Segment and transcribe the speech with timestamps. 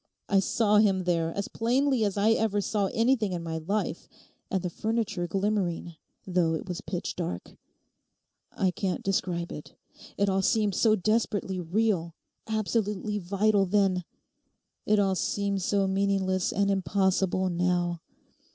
[0.27, 4.09] I saw him there, as plainly as I ever saw anything in my life,
[4.49, 5.93] and the furniture glimmering,
[6.25, 7.55] though it was pitch dark:
[8.51, 9.75] I can't describe it.
[10.17, 12.15] It all seemed so desperately real,
[12.47, 14.03] absolutely vital then.
[14.87, 18.01] It all seems so meaningless and impossible now.